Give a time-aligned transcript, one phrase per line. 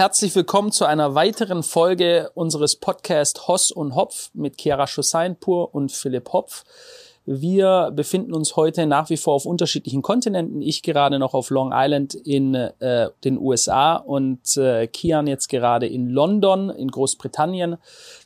[0.00, 5.92] herzlich willkommen zu einer weiteren Folge unseres Podcasts Hoss und Hopf mit Chiara Schussainpur und
[5.92, 6.64] Philipp Hopf.
[7.26, 10.62] Wir befinden uns heute nach wie vor auf unterschiedlichen Kontinenten.
[10.62, 15.86] Ich gerade noch auf Long Island in äh, den USA und äh, Kian jetzt gerade
[15.86, 17.76] in London in Großbritannien.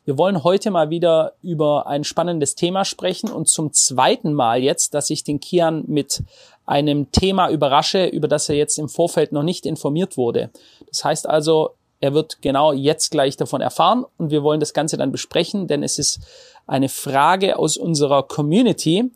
[0.05, 4.95] Wir wollen heute mal wieder über ein spannendes Thema sprechen und zum zweiten Mal jetzt,
[4.95, 6.23] dass ich den Kian mit
[6.67, 10.51] einem Thema überrasche, über das er jetzt im Vorfeld noch nicht informiert wurde.
[10.89, 11.71] Das heißt also,
[12.01, 15.83] er wird genau jetzt gleich davon erfahren und wir wollen das Ganze dann besprechen, denn
[15.83, 16.21] es ist
[16.67, 19.11] eine Frage aus unserer Community.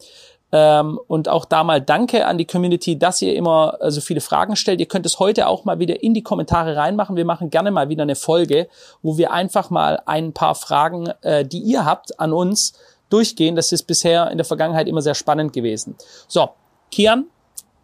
[0.50, 4.22] Ähm, und auch da mal danke an die Community, dass ihr immer äh, so viele
[4.22, 4.80] Fragen stellt.
[4.80, 7.16] Ihr könnt es heute auch mal wieder in die Kommentare reinmachen.
[7.16, 8.68] Wir machen gerne mal wieder eine Folge,
[9.02, 12.72] wo wir einfach mal ein paar Fragen, äh, die ihr habt, an uns
[13.10, 13.56] durchgehen.
[13.56, 15.96] Das ist bisher in der Vergangenheit immer sehr spannend gewesen.
[16.28, 16.48] So,
[16.90, 17.26] Kian,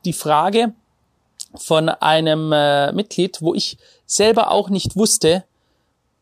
[0.04, 0.72] die Frage
[1.54, 5.44] von einem äh, Mitglied, wo ich selber auch nicht wusste,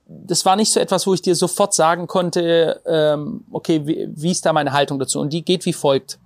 [0.06, 4.30] das war nicht so etwas, wo ich dir sofort sagen konnte, ähm, okay, wie, wie
[4.30, 5.20] ist da meine Haltung dazu?
[5.20, 6.18] Und die geht wie folgt.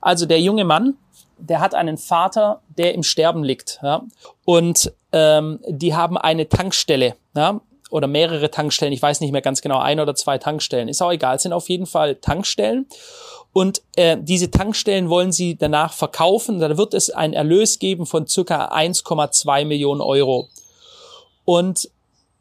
[0.00, 0.94] Also der junge Mann,
[1.38, 3.78] der hat einen Vater, der im Sterben liegt.
[3.82, 4.02] Ja?
[4.44, 7.16] Und ähm, die haben eine Tankstelle.
[7.34, 7.60] Ja?
[7.90, 11.12] oder mehrere Tankstellen, ich weiß nicht mehr ganz genau, ein oder zwei Tankstellen, ist auch
[11.12, 12.86] egal, sind auf jeden Fall Tankstellen.
[13.56, 16.58] Und äh, diese Tankstellen wollen sie danach verkaufen.
[16.58, 20.50] Da wird es einen Erlös geben von circa 1,2 Millionen Euro.
[21.46, 21.88] Und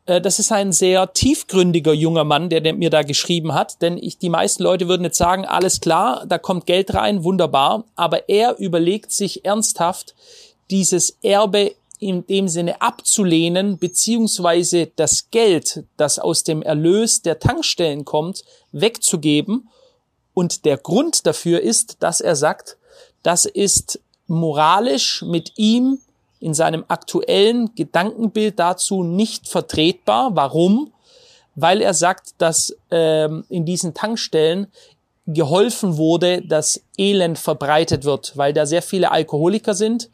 [0.08, 3.98] äh, das ist ein sehr tiefgründiger junger Mann, der, der mir da geschrieben hat, denn
[3.98, 8.28] ich, die meisten Leute würden jetzt sagen, alles klar, da kommt Geld rein, wunderbar, aber
[8.28, 10.16] er überlegt sich ernsthaft,
[10.70, 18.04] dieses Erbe in dem Sinne abzulehnen, beziehungsweise das Geld, das aus dem Erlös der Tankstellen
[18.04, 18.44] kommt,
[18.74, 19.70] wegzugeben.
[20.36, 22.78] Und der Grund dafür ist, dass er sagt,
[23.24, 25.98] das ist moralisch mit ihm
[26.40, 30.36] in seinem aktuellen Gedankenbild dazu nicht vertretbar.
[30.36, 30.92] Warum?
[31.56, 34.68] Weil er sagt, dass ähm, in diesen Tankstellen
[35.26, 40.10] geholfen wurde, dass Elend verbreitet wird, weil da sehr viele Alkoholiker sind,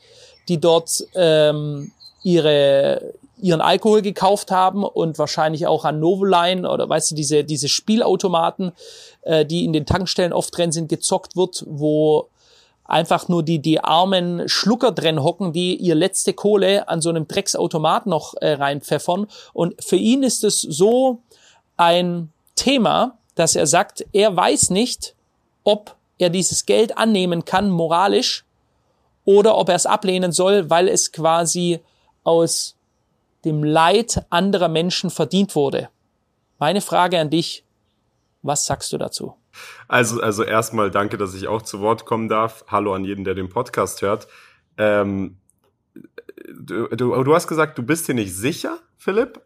[0.47, 1.91] die dort ähm,
[2.23, 7.67] ihre ihren Alkohol gekauft haben und wahrscheinlich auch an Novoline oder weißt du diese diese
[7.67, 8.71] Spielautomaten,
[9.21, 12.29] äh, die in den Tankstellen oft drin sind, gezockt wird, wo
[12.91, 17.27] einfach nur die, die armen Schlucker drin hocken, die ihr letzte Kohle an so einem
[17.27, 19.27] Drecksautomat noch äh, reinpfeffern.
[19.53, 21.19] Und für ihn ist es so
[21.77, 25.15] ein Thema, dass er sagt, er weiß nicht,
[25.63, 28.45] ob er dieses Geld annehmen kann, moralisch,
[29.23, 31.79] oder ob er es ablehnen soll, weil es quasi
[32.23, 32.75] aus
[33.45, 35.89] dem Leid anderer Menschen verdient wurde.
[36.59, 37.63] Meine Frage an dich,
[38.41, 39.35] was sagst du dazu?
[39.87, 42.63] Also, also erstmal danke, dass ich auch zu Wort kommen darf.
[42.67, 44.27] Hallo an jeden, der den Podcast hört.
[44.77, 45.37] Ähm,
[46.47, 49.41] du, du, du hast gesagt, du bist dir nicht sicher, Philipp?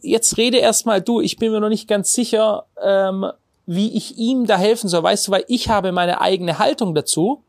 [0.00, 1.20] Jetzt rede erstmal du.
[1.20, 3.26] Ich bin mir noch nicht ganz sicher, ähm,
[3.66, 5.02] wie ich ihm da helfen soll.
[5.02, 7.44] Weißt du, weil ich habe meine eigene Haltung dazu.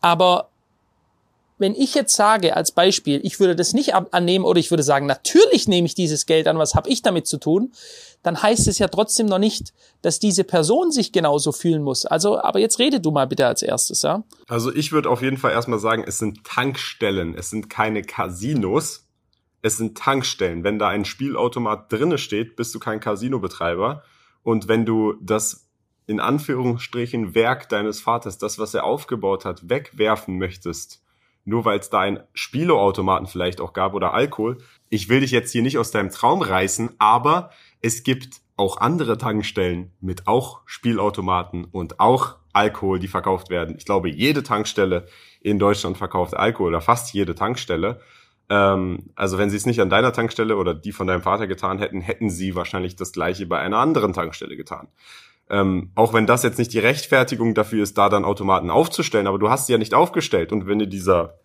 [0.00, 0.50] Aber
[1.58, 5.06] wenn ich jetzt sage, als Beispiel, ich würde das nicht annehmen oder ich würde sagen,
[5.06, 7.72] natürlich nehme ich dieses Geld an, was habe ich damit zu tun,
[8.22, 12.06] dann heißt es ja trotzdem noch nicht, dass diese Person sich genauso fühlen muss.
[12.06, 14.24] Also, aber jetzt rede du mal bitte als erstes, ja?
[14.46, 19.06] Also ich würde auf jeden Fall erstmal sagen, es sind Tankstellen, es sind keine Casinos,
[19.62, 20.64] es sind Tankstellen.
[20.64, 24.02] Wenn da ein Spielautomat drinne steht, bist du kein Casino-Betreiber.
[24.42, 25.68] Und wenn du das
[26.06, 31.02] in Anführungsstrichen Werk deines Vaters, das, was er aufgebaut hat, wegwerfen möchtest,
[31.48, 34.58] nur weil es da einen Spielautomaten vielleicht auch gab oder Alkohol.
[34.90, 37.50] Ich will dich jetzt hier nicht aus deinem Traum reißen, aber
[37.80, 43.76] es gibt auch andere Tankstellen mit auch Spielautomaten und auch Alkohol, die verkauft werden.
[43.78, 45.06] Ich glaube, jede Tankstelle
[45.40, 48.00] in Deutschland verkauft Alkohol oder fast jede Tankstelle.
[48.50, 51.78] Ähm, also wenn sie es nicht an deiner Tankstelle oder die von deinem Vater getan
[51.78, 54.88] hätten, hätten sie wahrscheinlich das gleiche bei einer anderen Tankstelle getan.
[55.50, 59.38] Ähm, auch wenn das jetzt nicht die Rechtfertigung dafür ist, da dann Automaten aufzustellen, aber
[59.38, 61.38] du hast sie ja nicht aufgestellt und wenn dir dieser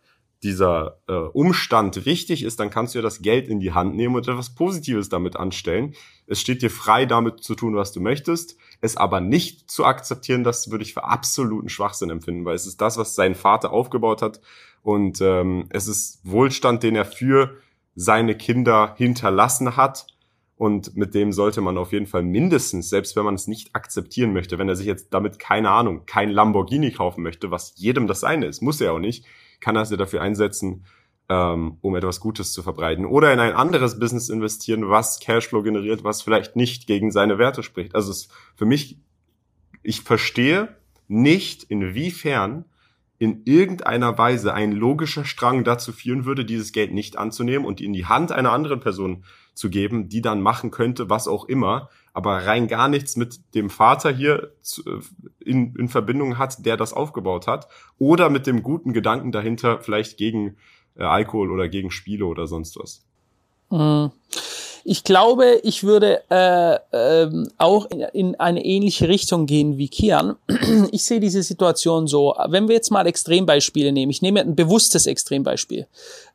[0.44, 4.16] dieser äh, Umstand wichtig ist, dann kannst du ja das Geld in die Hand nehmen
[4.16, 5.94] und etwas Positives damit anstellen.
[6.28, 8.58] Es steht dir frei, damit zu tun, was du möchtest.
[8.82, 12.82] Es aber nicht zu akzeptieren, das würde ich für absoluten Schwachsinn empfinden, weil es ist
[12.82, 14.42] das, was sein Vater aufgebaut hat
[14.82, 17.56] und ähm, es ist Wohlstand, den er für
[17.96, 20.08] seine Kinder hinterlassen hat
[20.56, 24.34] und mit dem sollte man auf jeden Fall mindestens, selbst wenn man es nicht akzeptieren
[24.34, 28.20] möchte, wenn er sich jetzt damit, keine Ahnung, kein Lamborghini kaufen möchte, was jedem das
[28.20, 29.26] seine ist, muss er auch nicht,
[29.60, 30.86] kann er sich dafür einsetzen,
[31.30, 33.06] ähm, um etwas Gutes zu verbreiten.
[33.06, 37.64] Oder in ein anderes Business investieren, was Cashflow generiert, was vielleicht nicht gegen seine Werte
[37.64, 37.96] spricht.
[37.96, 39.00] Also es für mich,
[39.82, 40.76] ich verstehe
[41.08, 42.66] nicht, inwiefern
[43.20, 47.94] in irgendeiner Weise ein logischer Strang dazu führen würde, dieses Geld nicht anzunehmen und in
[47.94, 49.24] die Hand einer anderen Person
[49.54, 53.70] zu geben, die dann machen könnte, was auch immer, aber rein gar nichts mit dem
[53.70, 54.52] Vater hier
[54.86, 54.92] äh,
[55.40, 57.68] in, in Verbindung hat, der das aufgebaut hat,
[57.98, 60.58] oder mit dem guten Gedanken dahinter, vielleicht gegen
[60.98, 63.04] äh, Alkohol oder gegen Spiele oder sonst was.
[63.70, 64.12] Mhm.
[64.86, 70.36] Ich glaube, ich würde äh, äh, auch in, in eine ähnliche Richtung gehen wie Kian.
[70.92, 75.08] Ich sehe diese Situation so, wenn wir jetzt mal Extrembeispiele nehmen, ich nehme ein bewusstes
[75.08, 75.88] Extrembeispiel.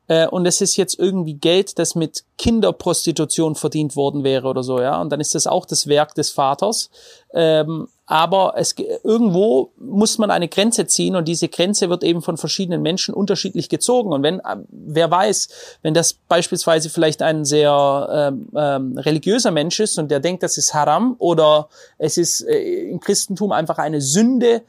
[0.09, 4.81] Äh, und es ist jetzt irgendwie Geld, das mit Kinderprostitution verdient worden wäre oder so,
[4.81, 4.99] ja.
[4.99, 6.89] Und dann ist das auch das Werk des Vaters.
[7.33, 8.73] Ähm, aber es,
[9.03, 13.69] irgendwo muss man eine Grenze ziehen und diese Grenze wird eben von verschiedenen Menschen unterschiedlich
[13.69, 14.11] gezogen.
[14.11, 15.49] Und wenn, äh, wer weiß,
[15.83, 20.57] wenn das beispielsweise vielleicht ein sehr ähm, ähm, religiöser Mensch ist und der denkt, das
[20.57, 21.69] ist Haram oder
[21.99, 24.63] es ist äh, im Christentum einfach eine Sünde,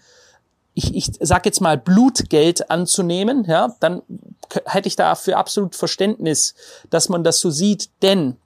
[0.85, 4.03] ich, ich sag jetzt mal Blutgeld anzunehmen, ja, dann
[4.65, 6.55] hätte ich dafür absolut Verständnis,
[6.89, 7.91] dass man das so sieht.
[8.03, 8.37] Denn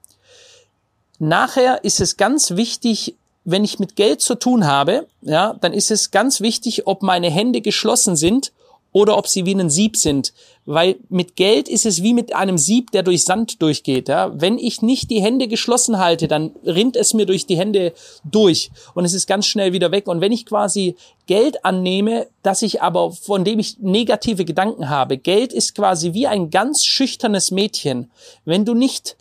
[1.18, 5.90] nachher ist es ganz wichtig, wenn ich mit Geld zu tun habe, ja, dann ist
[5.90, 8.52] es ganz wichtig, ob meine Hände geschlossen sind
[8.94, 10.32] oder ob sie wie ein Sieb sind.
[10.66, 14.08] Weil mit Geld ist es wie mit einem Sieb, der durch Sand durchgeht.
[14.08, 14.32] Ja?
[14.34, 17.92] Wenn ich nicht die Hände geschlossen halte, dann rinnt es mir durch die Hände
[18.24, 20.06] durch und es ist ganz schnell wieder weg.
[20.06, 20.94] Und wenn ich quasi
[21.26, 26.28] Geld annehme, dass ich aber, von dem ich negative Gedanken habe, Geld ist quasi wie
[26.28, 28.10] ein ganz schüchternes Mädchen.
[28.44, 29.16] Wenn du nicht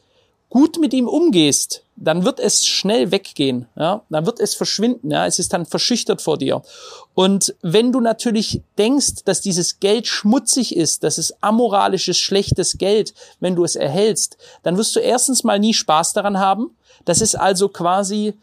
[0.53, 5.25] gut mit ihm umgehst, dann wird es schnell weggehen, ja, dann wird es verschwinden, ja,
[5.25, 6.61] es ist dann verschüchtert vor dir.
[7.15, 13.15] Und wenn du natürlich denkst, dass dieses Geld schmutzig ist, dass es amoralisches, schlechtes Geld,
[13.39, 16.77] wenn du es erhältst, dann wirst du erstens mal nie Spaß daran haben.
[17.03, 18.35] Das ist also quasi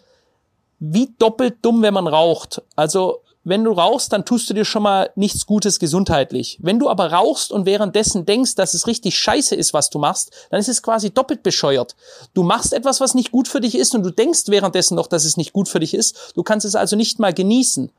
[0.81, 2.61] wie doppelt dumm, wenn man raucht.
[2.75, 6.59] Also wenn du rauchst, dann tust du dir schon mal nichts Gutes gesundheitlich.
[6.61, 10.31] Wenn du aber rauchst und währenddessen denkst, dass es richtig scheiße ist, was du machst,
[10.51, 11.97] dann ist es quasi doppelt bescheuert.
[12.35, 15.25] Du machst etwas, was nicht gut für dich ist und du denkst währenddessen noch, dass
[15.25, 16.33] es nicht gut für dich ist.
[16.35, 17.91] Du kannst es also nicht mal genießen.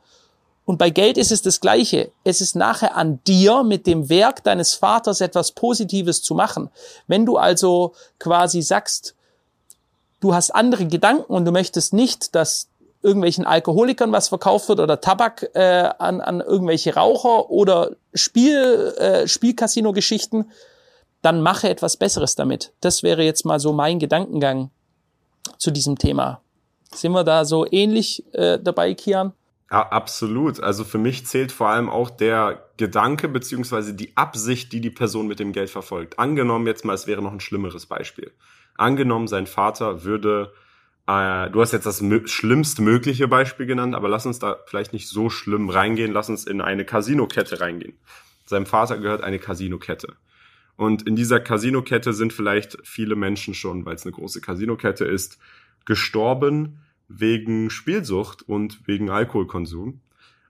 [0.63, 2.11] Und bei Geld ist es das Gleiche.
[2.23, 6.69] Es ist nachher an dir, mit dem Werk deines Vaters etwas Positives zu machen.
[7.07, 9.15] Wenn du also quasi sagst,
[10.19, 12.67] du hast andere Gedanken und du möchtest nicht, dass
[13.03, 19.27] irgendwelchen Alkoholikern was verkauft wird oder Tabak äh, an, an irgendwelche Raucher oder Spiel, äh,
[19.27, 20.51] Spielcasino-Geschichten,
[21.21, 22.73] dann mache etwas Besseres damit.
[22.81, 24.71] Das wäre jetzt mal so mein Gedankengang
[25.57, 26.41] zu diesem Thema.
[26.93, 29.33] Sind wir da so ähnlich äh, dabei, Kian?
[29.71, 30.59] Ja, absolut.
[30.59, 35.27] Also für mich zählt vor allem auch der Gedanke beziehungsweise die Absicht, die die Person
[35.27, 36.19] mit dem Geld verfolgt.
[36.19, 38.31] Angenommen jetzt mal, es wäre noch ein schlimmeres Beispiel.
[38.75, 40.51] Angenommen, sein Vater würde
[41.19, 45.07] äh, du hast jetzt das schlimmst mögliche Beispiel genannt, aber lass uns da vielleicht nicht
[45.07, 46.11] so schlimm reingehen.
[46.11, 47.93] Lass uns in eine Casino-Kette reingehen.
[48.45, 50.15] Seinem Vater gehört eine Casino-Kette.
[50.75, 55.37] Und in dieser Casino-Kette sind vielleicht viele Menschen schon, weil es eine große Casino-Kette ist,
[55.85, 60.01] gestorben wegen Spielsucht und wegen Alkoholkonsum.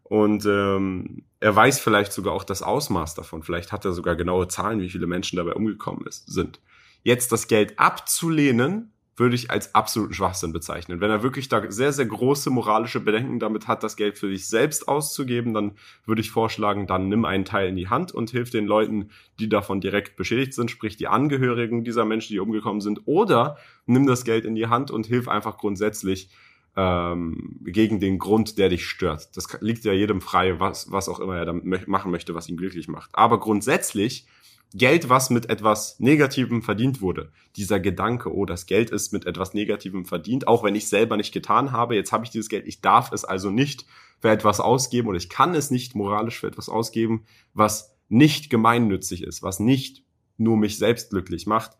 [0.03, 3.43] Und ähm, er weiß vielleicht sogar auch das Ausmaß davon.
[3.43, 6.59] Vielleicht hat er sogar genaue Zahlen, wie viele Menschen dabei umgekommen ist, sind.
[7.03, 10.99] Jetzt das Geld abzulehnen, würde ich als absoluten Schwachsinn bezeichnen.
[10.99, 14.47] Wenn er wirklich da sehr, sehr große moralische Bedenken damit hat, das Geld für sich
[14.47, 15.73] selbst auszugeben, dann
[16.07, 19.47] würde ich vorschlagen, dann nimm einen Teil in die Hand und hilf den Leuten, die
[19.47, 24.25] davon direkt beschädigt sind, sprich die Angehörigen dieser Menschen, die umgekommen sind, oder nimm das
[24.25, 26.29] Geld in die Hand und hilf einfach grundsätzlich
[26.75, 29.37] ähm, gegen den Grund, der dich stört.
[29.37, 32.57] Das liegt ja jedem frei, was, was auch immer er damit machen möchte, was ihn
[32.57, 33.11] glücklich macht.
[33.13, 34.25] Aber grundsätzlich
[34.73, 37.31] Geld, was mit etwas Negativem verdient wurde.
[37.57, 41.33] Dieser Gedanke, oh, das Geld ist mit etwas Negativem verdient, auch wenn ich selber nicht
[41.33, 43.85] getan habe, jetzt habe ich dieses Geld, ich darf es also nicht
[44.19, 49.23] für etwas ausgeben oder ich kann es nicht moralisch für etwas ausgeben, was nicht gemeinnützig
[49.23, 50.03] ist, was nicht
[50.37, 51.71] nur mich selbst glücklich macht,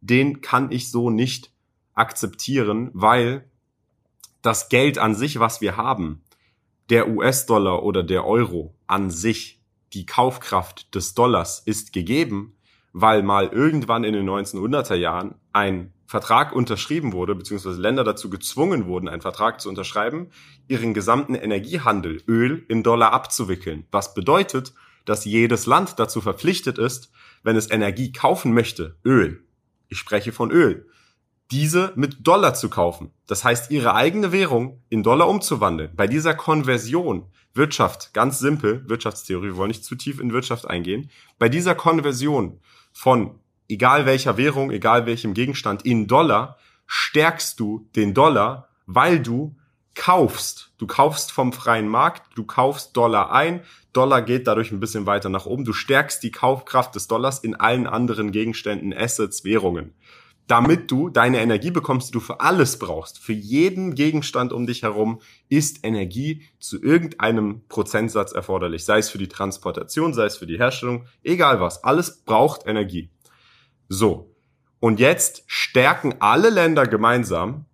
[0.00, 1.50] den kann ich so nicht
[1.94, 3.48] akzeptieren, weil
[4.42, 6.22] das Geld an sich, was wir haben,
[6.90, 9.63] der US-Dollar oder der Euro an sich
[9.94, 12.56] die Kaufkraft des Dollars ist gegeben,
[12.92, 18.86] weil mal irgendwann in den 1900er Jahren ein Vertrag unterschrieben wurde, beziehungsweise Länder dazu gezwungen
[18.86, 20.30] wurden, einen Vertrag zu unterschreiben,
[20.68, 23.86] ihren gesamten Energiehandel, Öl, in Dollar abzuwickeln.
[23.90, 24.74] Was bedeutet,
[25.04, 27.10] dass jedes Land dazu verpflichtet ist,
[27.42, 29.44] wenn es Energie kaufen möchte, Öl,
[29.88, 30.88] ich spreche von Öl,
[31.50, 33.10] diese mit Dollar zu kaufen.
[33.26, 35.90] Das heißt, ihre eigene Währung in Dollar umzuwandeln.
[35.94, 41.10] Bei dieser Konversion Wirtschaft, ganz simpel, Wirtschaftstheorie, wir wollen nicht zu tief in Wirtschaft eingehen.
[41.38, 42.60] Bei dieser Konversion
[42.92, 49.56] von egal welcher Währung, egal welchem Gegenstand in Dollar, stärkst du den Dollar, weil du
[49.94, 50.72] kaufst.
[50.78, 55.28] Du kaufst vom freien Markt, du kaufst Dollar ein, Dollar geht dadurch ein bisschen weiter
[55.28, 55.64] nach oben.
[55.64, 59.94] Du stärkst die Kaufkraft des Dollars in allen anderen Gegenständen, Assets, Währungen.
[60.46, 63.18] Damit du deine Energie bekommst, die du für alles brauchst.
[63.18, 68.84] Für jeden Gegenstand um dich herum ist Energie zu irgendeinem Prozentsatz erforderlich.
[68.84, 71.82] Sei es für die Transportation, sei es für die Herstellung, egal was.
[71.82, 73.10] Alles braucht Energie.
[73.88, 74.30] So.
[74.80, 77.64] Und jetzt stärken alle Länder gemeinsam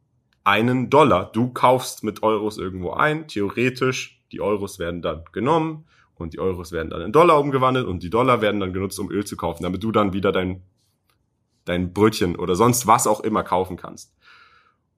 [0.45, 1.33] einen Dollar.
[1.33, 3.27] Du kaufst mit Euros irgendwo ein.
[3.27, 8.05] Theoretisch, die Euros werden dann genommen und die Euros werden dann in Dollar umgewandelt und
[8.05, 10.63] die Dollar werden dann genutzt, um Öl zu kaufen, damit du dann wieder dein
[11.65, 14.13] dein Brötchen oder sonst was auch immer kaufen kannst.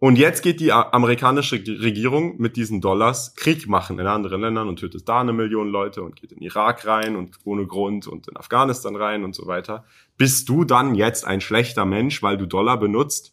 [0.03, 4.81] Und jetzt geht die amerikanische Regierung mit diesen Dollars Krieg machen in anderen Ländern und
[4.81, 8.37] tötet da eine Million Leute und geht in Irak rein und ohne Grund und in
[8.37, 9.85] Afghanistan rein und so weiter.
[10.17, 13.33] Bist du dann jetzt ein schlechter Mensch, weil du Dollar benutzt?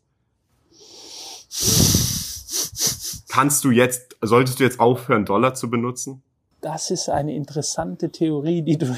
[3.30, 6.22] Kannst du jetzt, solltest du jetzt aufhören, Dollar zu benutzen?
[6.62, 8.96] Das ist eine interessante Theorie, die du.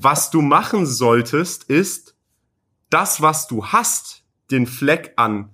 [0.00, 2.14] Was du machen solltest, ist,
[2.90, 5.50] das, was du hast, den Fleck an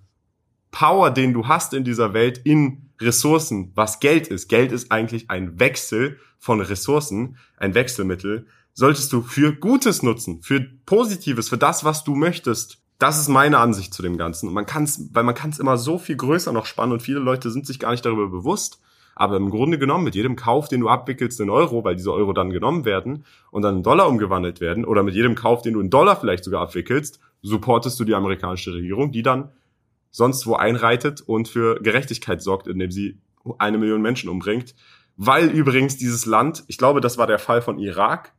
[0.71, 4.49] Power, den du hast in dieser Welt, in Ressourcen, was Geld ist.
[4.49, 10.61] Geld ist eigentlich ein Wechsel von Ressourcen, ein Wechselmittel, solltest du für Gutes nutzen, für
[10.61, 12.79] Positives, für das, was du möchtest.
[12.99, 14.49] Das ist meine Ansicht zu dem Ganzen.
[14.49, 17.03] Und man kann es, weil man kann es immer so viel größer noch spannen und
[17.03, 18.81] viele Leute sind sich gar nicht darüber bewusst.
[19.19, 22.35] Aber im Grunde genommen, mit jedem Kauf, den du abwickelst in Euro, weil diese Euro
[22.35, 25.81] dann genommen werden und dann in Dollar umgewandelt werden, oder mit jedem Kauf, den du
[25.81, 29.51] in Dollar vielleicht sogar abwickelst, supportest du die amerikanische Regierung, die dann
[30.11, 33.19] sonst wo einreitet und für Gerechtigkeit sorgt, indem sie
[33.59, 34.75] eine Million Menschen umbringt.
[35.17, 38.35] Weil übrigens dieses Land, ich glaube, das war der Fall von Irak,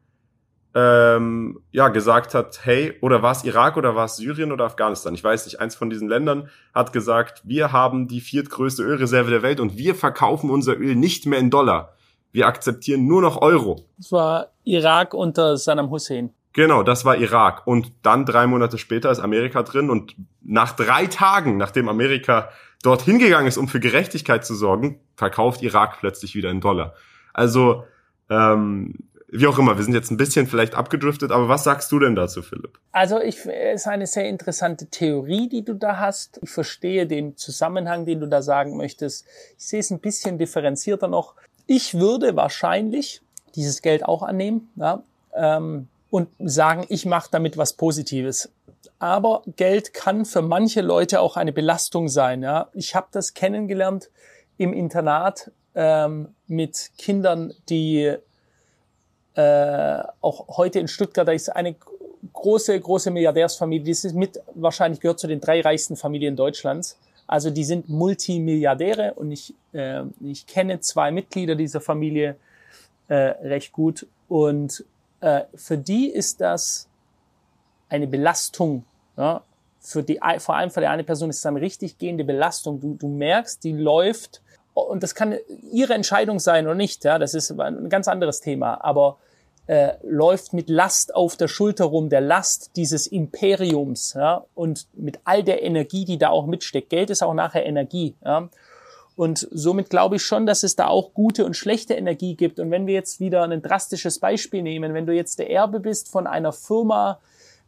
[0.78, 5.16] ähm, ja, gesagt hat, hey, oder war es Irak oder war es Syrien oder Afghanistan?
[5.16, 9.42] Ich weiß nicht, eins von diesen Ländern hat gesagt, wir haben die viertgrößte Ölreserve der
[9.42, 11.96] Welt und wir verkaufen unser Öl nicht mehr in Dollar.
[12.32, 13.88] Wir akzeptieren nur noch Euro.
[13.98, 16.30] Das war Irak unter Saddam Hussein.
[16.54, 17.66] Genau, das war Irak.
[17.66, 22.50] Und dann drei Monate später ist Amerika drin und nach drei Tagen, nachdem Amerika
[22.84, 26.94] dorthin gegangen ist, um für Gerechtigkeit zu sorgen, verkauft Irak plötzlich wieder in Dollar.
[27.34, 27.86] Also
[28.30, 28.94] ähm,
[29.30, 32.16] wie auch immer, wir sind jetzt ein bisschen vielleicht abgedriftet, aber was sagst du denn
[32.16, 32.80] dazu, Philipp?
[32.94, 36.40] Also ich, es ist eine sehr interessante Theorie, die du da hast.
[36.42, 39.26] Ich verstehe den Zusammenhang, den du da sagen möchtest.
[39.58, 41.36] Ich sehe es ein bisschen differenzierter noch.
[41.66, 43.22] Ich würde wahrscheinlich
[43.56, 45.04] dieses Geld auch annehmen ja,
[45.34, 48.50] ähm, und sagen, ich mache damit was Positives.
[49.00, 52.44] Aber Geld kann für manche Leute auch eine Belastung sein.
[52.44, 52.70] Ja.
[52.74, 54.10] Ich habe das kennengelernt
[54.58, 58.16] im Internat ähm, mit Kindern, die
[59.38, 61.75] äh, auch heute in Stuttgart, da ist eine
[62.34, 66.98] große, große Milliardärsfamilie, die ist mit, wahrscheinlich gehört zu den drei reichsten Familien Deutschlands.
[67.27, 72.36] Also die sind Multimilliardäre und ich, äh, ich kenne zwei Mitglieder dieser Familie
[73.10, 74.08] äh, recht gut.
[74.27, 74.84] Und
[75.22, 76.88] äh, für die ist das
[77.89, 78.86] eine Belastung.
[79.17, 79.44] Ja?
[79.82, 82.79] Für die, vor allem für die eine Person ist es eine richtig gehende Belastung.
[82.79, 84.41] Du, du merkst, die läuft
[84.74, 85.36] und das kann
[85.72, 87.03] ihre Entscheidung sein oder nicht.
[87.03, 88.84] Ja, das ist ein ganz anderes Thema.
[88.84, 89.17] Aber
[89.68, 95.20] äh, läuft mit Last auf der Schulter rum, der Last dieses Imperiums, ja, und mit
[95.26, 96.90] all der Energie, die da auch mitsteckt.
[96.90, 98.50] Geld ist auch nachher Energie, ja.
[99.18, 102.60] Und somit glaube ich schon, dass es da auch gute und schlechte Energie gibt.
[102.60, 106.08] Und wenn wir jetzt wieder ein drastisches Beispiel nehmen, wenn du jetzt der Erbe bist
[106.10, 107.20] von einer Firma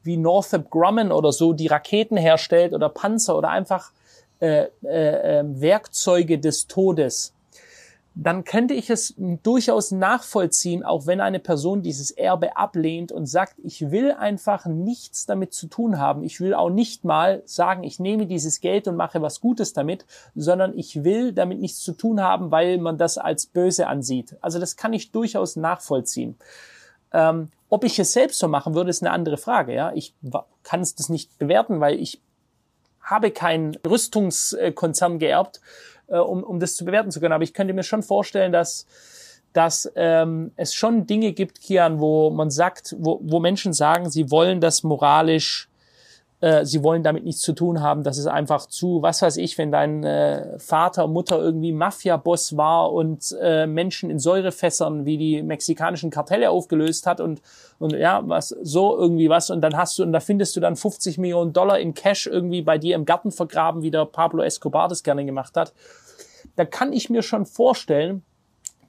[0.03, 3.91] wie Northrop Grumman oder so, die Raketen herstellt oder Panzer oder einfach
[4.39, 7.34] äh, äh, ähm, Werkzeuge des Todes,
[8.21, 13.55] dann könnte ich es durchaus nachvollziehen, auch wenn eine Person dieses Erbe ablehnt und sagt,
[13.63, 16.23] ich will einfach nichts damit zu tun haben.
[16.23, 20.05] Ich will auch nicht mal sagen, ich nehme dieses Geld und mache was Gutes damit,
[20.35, 24.35] sondern ich will damit nichts zu tun haben, weil man das als böse ansieht.
[24.41, 26.35] Also das kann ich durchaus nachvollziehen.
[27.13, 29.73] Ähm, ob ich es selbst so machen würde, ist eine andere Frage.
[29.73, 30.13] Ja, ich
[30.63, 32.19] kann es das nicht bewerten, weil ich
[33.01, 35.61] habe keinen Rüstungskonzern geerbt
[36.10, 37.34] äh, um, um das zu bewerten zu können.
[37.34, 38.86] Aber ich könnte mir schon vorstellen, dass
[39.54, 44.30] dass ähm, es schon Dinge gibt, Kian, wo man sagt, wo, wo Menschen sagen, sie
[44.30, 45.68] wollen das moralisch
[46.41, 49.58] äh, sie wollen damit nichts zu tun haben, das ist einfach zu, was weiß ich,
[49.58, 55.43] wenn dein äh, Vater, Mutter irgendwie Mafia-Boss war und äh, Menschen in Säurefässern wie die
[55.43, 57.41] mexikanischen Kartelle aufgelöst hat und,
[57.77, 60.77] und ja, was, so irgendwie was und dann hast du, und da findest du dann
[60.77, 64.88] 50 Millionen Dollar in Cash irgendwie bei dir im Garten vergraben, wie der Pablo Escobar
[64.88, 65.74] das gerne gemacht hat.
[66.55, 68.24] Da kann ich mir schon vorstellen,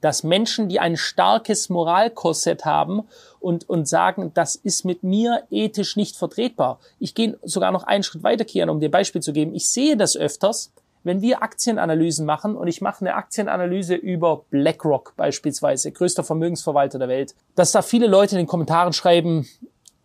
[0.01, 3.03] dass Menschen, die ein starkes Moralkorsett haben
[3.39, 6.79] und, und sagen, das ist mit mir ethisch nicht vertretbar.
[6.99, 9.55] Ich gehe sogar noch einen Schritt weiter, Kian, um dir Beispiel zu geben.
[9.55, 10.71] Ich sehe das öfters,
[11.03, 17.07] wenn wir Aktienanalysen machen und ich mache eine Aktienanalyse über BlackRock beispielsweise, größter Vermögensverwalter der
[17.07, 19.47] Welt, dass da viele Leute in den Kommentaren schreiben,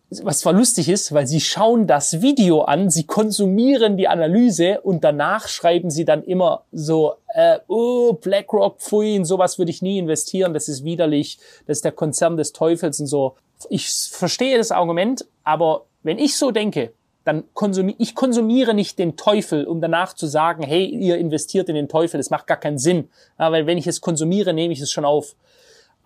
[0.09, 5.03] was zwar lustig ist, weil sie schauen das Video an, sie konsumieren die Analyse und
[5.03, 9.97] danach schreiben sie dann immer so, äh, oh, BlackRock, pfui, in sowas würde ich nie
[9.97, 13.35] investieren, das ist widerlich, das ist der Konzern des Teufels und so.
[13.69, 16.93] Ich verstehe das Argument, aber wenn ich so denke,
[17.25, 21.75] dann konsumiere ich konsumiere nicht den Teufel, um danach zu sagen, hey, ihr investiert in
[21.75, 23.09] den Teufel, das macht gar keinen Sinn.
[23.37, 25.35] Ja, weil wenn ich es konsumiere, nehme ich es schon auf.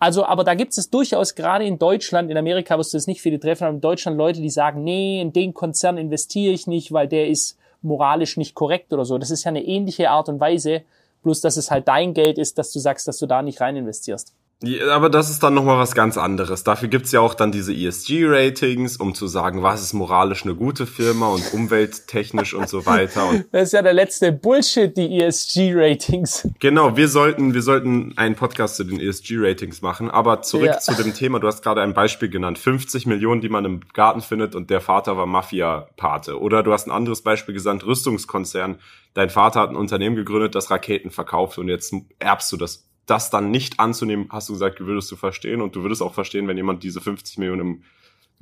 [0.02, 3.22] Also, aber da gibt es durchaus gerade in Deutschland, in Amerika wirst du es nicht
[3.22, 6.90] viele treffen, aber in Deutschland Leute, die sagen, nee, in den Konzern investiere ich nicht,
[6.90, 9.16] weil der ist moralisch nicht korrekt oder so.
[9.16, 10.82] Das ist ja eine ähnliche Art und Weise,
[11.22, 13.76] bloß dass es halt dein Geld ist, dass du sagst, dass du da nicht rein
[13.76, 14.34] investierst.
[14.62, 16.64] Ja, aber das ist dann nochmal was ganz anderes.
[16.64, 20.86] Dafür gibt's ja auch dann diese ESG-Ratings, um zu sagen, was ist moralisch eine gute
[20.86, 23.28] Firma und umwelttechnisch und so weiter.
[23.28, 26.48] Und das ist ja der letzte Bullshit, die ESG-Ratings.
[26.60, 30.10] Genau, wir sollten, wir sollten einen Podcast zu den ESG-Ratings machen.
[30.10, 30.78] Aber zurück ja.
[30.78, 32.58] zu dem Thema, du hast gerade ein Beispiel genannt.
[32.58, 36.40] 50 Millionen, die man im Garten findet und der Vater war Mafia-Pate.
[36.40, 38.78] Oder du hast ein anderes Beispiel gesagt, Rüstungskonzern.
[39.14, 43.30] Dein Vater hat ein Unternehmen gegründet, das Raketen verkauft und jetzt erbst du das das
[43.30, 46.56] dann nicht anzunehmen, hast du gesagt, würdest du verstehen und du würdest auch verstehen, wenn
[46.56, 47.82] jemand diese 50 Millionen im,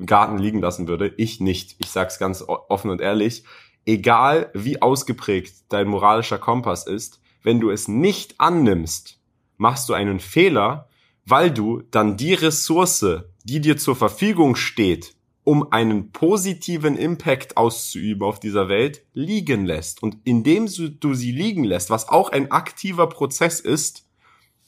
[0.07, 1.13] Garten liegen lassen würde.
[1.17, 1.77] Ich nicht.
[1.79, 3.45] Ich sag's ganz offen und ehrlich.
[3.85, 9.19] Egal wie ausgeprägt dein moralischer Kompass ist, wenn du es nicht annimmst,
[9.57, 10.89] machst du einen Fehler,
[11.25, 15.15] weil du dann die Ressource, die dir zur Verfügung steht,
[15.45, 20.03] um einen positiven Impact auszuüben auf dieser Welt, liegen lässt.
[20.03, 24.07] Und indem du sie liegen lässt, was auch ein aktiver Prozess ist,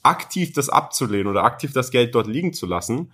[0.02, 3.12] aktiv das abzulehnen oder aktiv das Geld dort liegen zu lassen,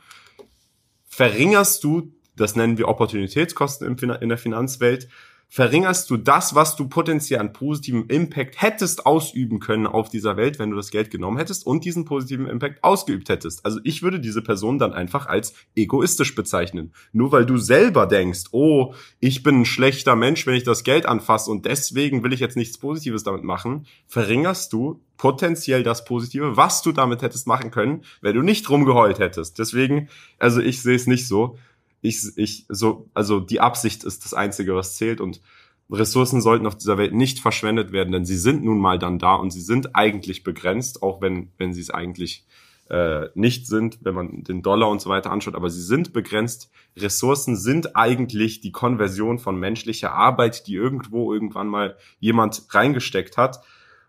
[1.09, 5.09] verringerst du, das nennen wir Opportunitätskosten in der Finanzwelt,
[5.49, 10.59] verringerst du das, was du potenziell an positivem Impact hättest ausüben können auf dieser Welt,
[10.59, 13.65] wenn du das Geld genommen hättest und diesen positiven Impact ausgeübt hättest.
[13.65, 16.93] Also ich würde diese Person dann einfach als egoistisch bezeichnen.
[17.13, 21.07] Nur weil du selber denkst, oh, ich bin ein schlechter Mensch, wenn ich das Geld
[21.07, 26.57] anfasse und deswegen will ich jetzt nichts Positives damit machen, verringerst du potenziell das Positive,
[26.57, 29.59] was du damit hättest machen können, wenn du nicht rumgeheult hättest.
[29.59, 30.09] Deswegen,
[30.39, 31.59] also ich sehe es nicht so
[32.01, 35.41] ich, ich, so, also die Absicht ist das Einzige, was zählt und
[35.91, 39.35] Ressourcen sollten auf dieser Welt nicht verschwendet werden, denn sie sind nun mal dann da
[39.35, 42.45] und sie sind eigentlich begrenzt, auch wenn, wenn sie es eigentlich
[42.91, 46.71] äh, nicht sind, wenn man den Dollar und so weiter anschaut, aber sie sind begrenzt.
[46.97, 53.61] Ressourcen sind eigentlich die Konversion von menschlicher Arbeit, die irgendwo irgendwann mal jemand reingesteckt hat.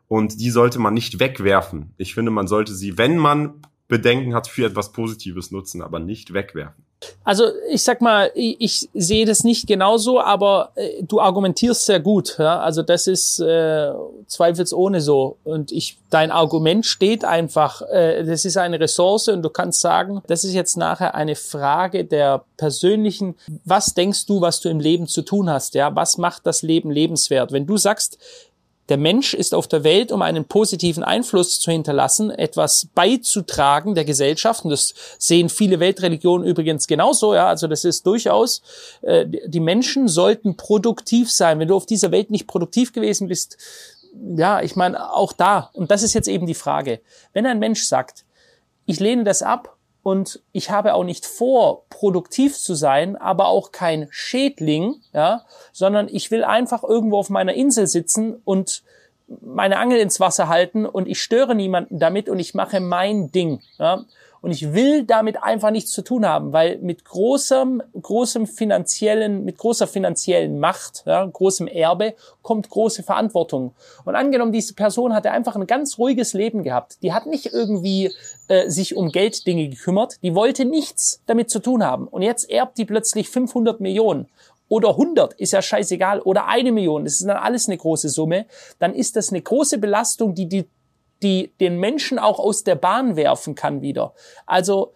[0.07, 1.93] Und die sollte man nicht wegwerfen.
[1.97, 6.31] Ich finde, man sollte sie, wenn man Bedenken hat, für etwas Positives nutzen, aber nicht
[6.31, 6.85] wegwerfen.
[7.23, 12.35] Also ich sag mal, ich, sehe das nicht genauso, aber äh, du argumentierst sehr gut.
[12.39, 12.59] Ja?
[12.59, 13.91] Also das ist äh,
[14.27, 15.37] zweifelsohne so.
[15.43, 17.81] Und ich, dein Argument steht einfach.
[17.83, 22.03] Äh, das ist eine Ressource und du kannst sagen, das ist jetzt nachher eine Frage
[22.03, 23.35] der persönlichen.
[23.63, 25.75] Was denkst du, was du im Leben zu tun hast?
[25.75, 27.51] Ja, was macht das Leben lebenswert?
[27.51, 28.17] Wenn du sagst,
[28.89, 34.05] der Mensch ist auf der Welt, um einen positiven Einfluss zu hinterlassen, etwas beizutragen der
[34.05, 34.65] Gesellschaft.
[34.65, 37.35] Und das sehen viele Weltreligionen übrigens genauso.
[37.35, 38.61] Ja, also das ist durchaus,
[39.01, 41.59] äh, die Menschen sollten produktiv sein.
[41.59, 43.57] Wenn du auf dieser Welt nicht produktiv gewesen bist,
[44.35, 45.69] ja, ich meine, auch da.
[45.73, 46.99] Und das ist jetzt eben die Frage.
[47.31, 48.25] Wenn ein Mensch sagt,
[48.85, 49.77] ich lehne das ab
[50.09, 56.07] und ich habe auch nicht vor, produktiv zu sein, aber auch kein Schädling, ja, sondern
[56.09, 58.81] ich will einfach irgendwo auf meiner Insel sitzen und
[59.27, 63.61] meine Angel ins Wasser halten und ich störe niemanden damit und ich mache mein Ding,
[63.77, 64.03] ja.
[64.41, 69.57] Und ich will damit einfach nichts zu tun haben, weil mit großem, großem finanziellen, mit
[69.57, 73.73] großer finanziellen Macht, ja, großem Erbe kommt große Verantwortung.
[74.05, 76.97] Und angenommen, diese Person hatte einfach ein ganz ruhiges Leben gehabt.
[77.03, 78.11] Die hat nicht irgendwie
[78.47, 80.15] äh, sich um Gelddinge gekümmert.
[80.23, 82.07] Die wollte nichts damit zu tun haben.
[82.07, 84.27] Und jetzt erbt die plötzlich 500 Millionen
[84.69, 88.45] oder 100, ist ja scheißegal, oder eine Million, das ist dann alles eine große Summe,
[88.77, 90.69] dann ist das eine große Belastung, die die
[91.21, 94.13] die den Menschen auch aus der Bahn werfen kann wieder.
[94.45, 94.93] Also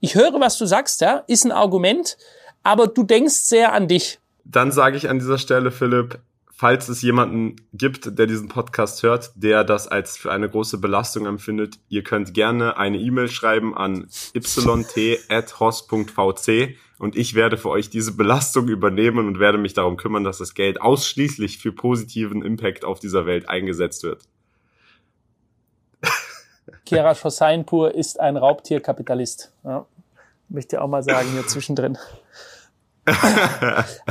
[0.00, 2.16] ich höre, was du sagst, ja, ist ein Argument,
[2.62, 4.20] aber du denkst sehr an dich.
[4.44, 6.18] Dann sage ich an dieser Stelle, Philipp,
[6.54, 11.26] falls es jemanden gibt, der diesen Podcast hört, der das als für eine große Belastung
[11.26, 15.16] empfindet, ihr könnt gerne eine E-Mail schreiben an yt.hos.vc
[16.98, 20.54] und ich werde für euch diese Belastung übernehmen und werde mich darum kümmern, dass das
[20.54, 24.22] Geld ausschließlich für positiven Impact auf dieser Welt eingesetzt wird.
[26.84, 29.50] Kera Schosseinpur ist ein Raubtierkapitalist.
[29.64, 29.86] Ja.
[30.48, 31.98] Möchte auch mal sagen hier zwischendrin.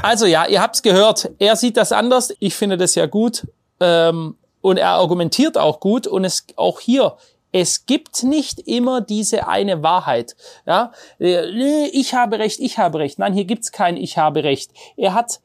[0.02, 1.32] also ja, ihr habt's gehört.
[1.40, 2.34] Er sieht das anders.
[2.40, 3.48] Ich finde das ja gut.
[3.80, 6.08] Ähm, und er argumentiert auch gut.
[6.08, 7.18] Und es auch hier,
[7.56, 10.36] Es gibt nicht immer diese eine Wahrheit.
[10.66, 13.20] Ja, äh, ich habe recht, ich habe recht.
[13.20, 14.72] Nein, hier gibt's kein Ich habe recht.
[14.98, 15.40] Er hat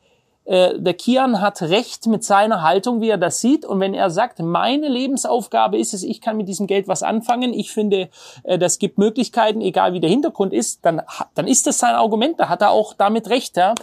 [0.48, 3.66] äh, der Kian hat recht mit seiner Haltung, wie er das sieht.
[3.66, 7.52] Und wenn er sagt, meine Lebensaufgabe ist es, ich kann mit diesem Geld was anfangen,
[7.52, 8.08] ich finde,
[8.44, 11.02] äh, das gibt Möglichkeiten, egal wie der Hintergrund ist, dann,
[11.34, 13.58] dann ist das sein Argument, da hat er auch damit recht.
[13.58, 13.74] Ja?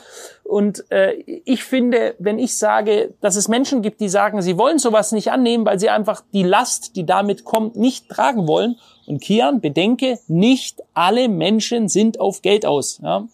[0.43, 1.13] Und äh,
[1.45, 5.31] ich finde, wenn ich sage, dass es Menschen gibt, die sagen, sie wollen sowas nicht
[5.31, 8.79] annehmen, weil sie einfach die Last, die damit kommt, nicht tragen wollen.
[9.05, 12.99] Und Kian, bedenke, nicht alle Menschen sind auf Geld aus.
[13.03, 13.27] Ja?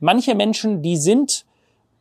[0.00, 1.46] Manche Menschen, die sind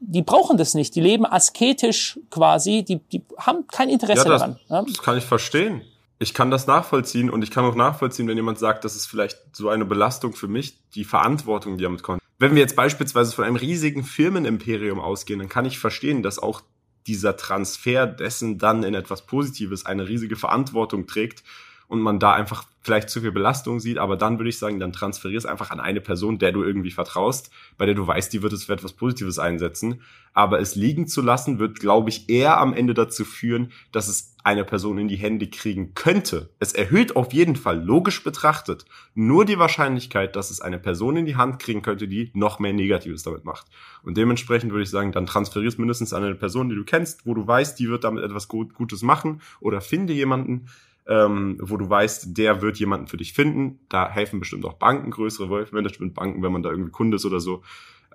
[0.05, 0.95] die brauchen das nicht.
[0.95, 2.83] Die leben asketisch quasi.
[2.83, 4.59] Die, die haben kein Interesse ja, das, daran.
[4.69, 4.83] Ja?
[4.83, 5.81] Das kann ich verstehen.
[6.19, 9.37] Ich kann das nachvollziehen und ich kann auch nachvollziehen, wenn jemand sagt, das ist vielleicht
[9.51, 12.21] so eine Belastung für mich, die Verantwortung, die damit kommt.
[12.39, 16.61] Wenn wir jetzt beispielsweise von einem riesigen Firmenimperium ausgehen, dann kann ich verstehen, dass auch
[17.07, 21.43] dieser Transfer dessen dann in etwas Positives eine riesige Verantwortung trägt
[21.87, 24.91] und man da einfach vielleicht zu viel Belastung sieht, aber dann würde ich sagen, dann
[24.91, 28.41] transferier es einfach an eine Person, der du irgendwie vertraust, bei der du weißt, die
[28.41, 30.01] wird es für etwas Positives einsetzen.
[30.33, 34.35] Aber es liegen zu lassen, wird, glaube ich, eher am Ende dazu führen, dass es
[34.43, 36.49] eine Person in die Hände kriegen könnte.
[36.59, 41.25] Es erhöht auf jeden Fall, logisch betrachtet, nur die Wahrscheinlichkeit, dass es eine Person in
[41.25, 43.67] die Hand kriegen könnte, die noch mehr Negatives damit macht.
[44.03, 47.25] Und dementsprechend würde ich sagen, dann transferier es mindestens an eine Person, die du kennst,
[47.25, 50.67] wo du weißt, die wird damit etwas Gutes machen oder finde jemanden,
[51.07, 53.79] ähm, wo du weißt, der wird jemanden für dich finden.
[53.89, 57.25] Da helfen bestimmt auch Banken, größere Wealth Management Banken, wenn man da irgendwie Kunde ist
[57.25, 57.63] oder so.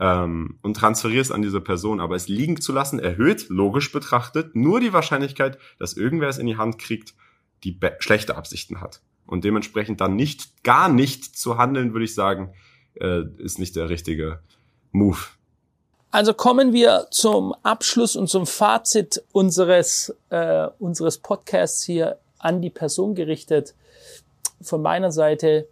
[0.00, 2.00] Ähm, und transferierst an diese Person.
[2.00, 6.46] Aber es liegen zu lassen, erhöht, logisch betrachtet, nur die Wahrscheinlichkeit, dass irgendwer es in
[6.46, 7.14] die Hand kriegt,
[7.64, 9.02] die schlechte Absichten hat.
[9.26, 12.54] Und dementsprechend dann nicht, gar nicht zu handeln, würde ich sagen,
[12.94, 14.40] äh, ist nicht der richtige
[14.92, 15.18] Move.
[16.10, 22.70] Also kommen wir zum Abschluss und zum Fazit unseres, äh, unseres Podcasts hier an die
[22.70, 23.74] Person gerichtet.
[24.60, 25.68] Von meiner Seite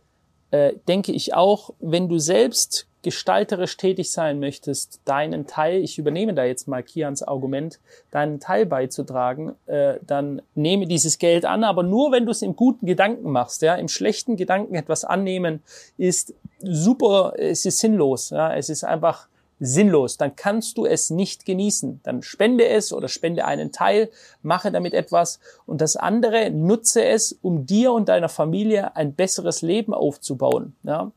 [0.50, 6.34] äh, denke ich auch, wenn du selbst gestalterisch tätig sein möchtest, deinen Teil, ich übernehme
[6.34, 7.78] da jetzt mal Kians Argument,
[8.10, 12.56] deinen Teil beizutragen, äh, dann nehme dieses Geld an, aber nur wenn du es im
[12.56, 13.62] guten Gedanken machst.
[13.62, 15.62] Ja, im schlechten Gedanken etwas annehmen
[15.96, 18.30] ist super, es ist sinnlos.
[18.30, 22.00] Ja, es ist einfach sinnlos, dann kannst du es nicht genießen.
[22.02, 24.10] Dann spende es oder spende einen Teil,
[24.42, 29.62] mache damit etwas und das andere nutze es, um dir und deiner Familie ein besseres
[29.62, 30.76] Leben aufzubauen.
[30.82, 31.12] Ja?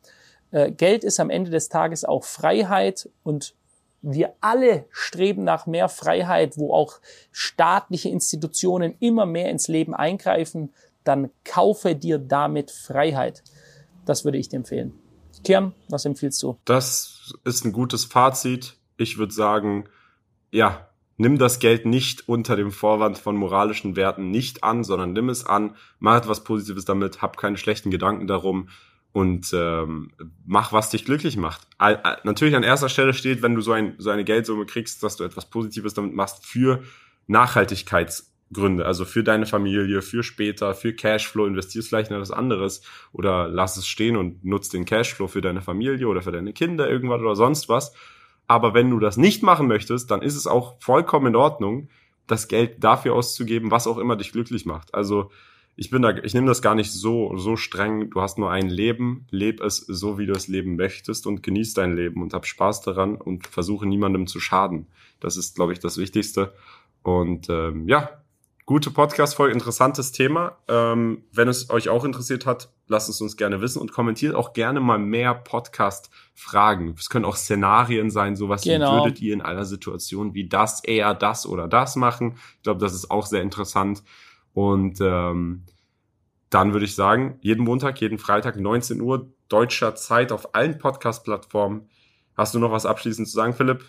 [0.51, 3.53] Äh, Geld ist am Ende des Tages auch Freiheit und
[4.01, 6.99] wir alle streben nach mehr Freiheit, wo auch
[7.33, 10.73] staatliche Institutionen immer mehr ins Leben eingreifen,
[11.03, 13.43] dann kaufe dir damit Freiheit.
[14.05, 14.97] Das würde ich dir empfehlen.
[15.43, 16.57] Kian, was empfiehlst du?
[16.65, 18.75] Das ist ein gutes Fazit.
[18.97, 19.85] Ich würde sagen,
[20.51, 25.29] ja, nimm das Geld nicht unter dem Vorwand von moralischen Werten nicht an, sondern nimm
[25.29, 28.69] es an, mach etwas Positives damit, hab keine schlechten Gedanken darum
[29.11, 30.11] und ähm,
[30.45, 31.67] mach, was dich glücklich macht.
[32.23, 35.23] Natürlich an erster Stelle steht, wenn du so, ein, so eine Geldsumme kriegst, dass du
[35.23, 36.83] etwas Positives damit machst für
[37.27, 42.81] Nachhaltigkeits Gründe, also für deine Familie, für später, für Cashflow, investierst vielleicht in etwas anderes
[43.11, 46.89] oder lass es stehen und nutzt den Cashflow für deine Familie oder für deine Kinder
[46.89, 47.93] irgendwas oder sonst was.
[48.47, 51.89] Aber wenn du das nicht machen möchtest, dann ist es auch vollkommen in Ordnung,
[52.25, 54.93] das Geld dafür auszugeben, was auch immer dich glücklich macht.
[54.95, 55.29] Also
[55.75, 58.09] ich bin da, ich nehme das gar nicht so, so streng.
[58.09, 61.73] Du hast nur ein Leben, leb es so, wie du es leben möchtest und genieß
[61.73, 64.87] dein Leben und hab Spaß daran und versuche niemandem zu schaden.
[65.19, 66.53] Das ist, glaube ich, das Wichtigste.
[67.01, 68.18] Und ähm, ja,
[68.69, 70.59] Gute Podcast-Folge, interessantes Thema.
[70.67, 74.53] Ähm, wenn es euch auch interessiert hat, lasst es uns gerne wissen und kommentiert auch
[74.53, 76.93] gerne mal mehr Podcast-Fragen.
[76.95, 78.91] Es können auch Szenarien sein, sowas genau.
[78.91, 82.35] wie würdet ihr in einer Situation wie das eher das oder das machen.
[82.57, 84.03] Ich glaube, das ist auch sehr interessant.
[84.53, 85.63] Und ähm,
[86.51, 91.89] dann würde ich sagen, jeden Montag, jeden Freitag, 19 Uhr deutscher Zeit auf allen Podcast-Plattformen.
[92.37, 93.83] Hast du noch was abschließend zu sagen, Philipp?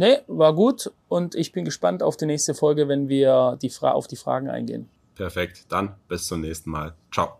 [0.00, 3.92] Nee, war gut und ich bin gespannt auf die nächste Folge, wenn wir die Fra
[3.92, 4.88] auf die Fragen eingehen.
[5.14, 6.94] Perfekt, dann bis zum nächsten Mal.
[7.12, 7.39] Ciao.